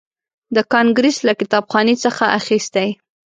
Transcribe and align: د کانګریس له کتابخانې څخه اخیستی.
د 0.55 0.57
کانګریس 0.73 1.17
له 1.27 1.33
کتابخانې 1.39 1.95
څخه 2.03 2.25
اخیستی. 2.39 2.89